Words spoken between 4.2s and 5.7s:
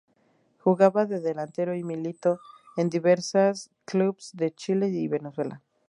de Chile y Venezuela.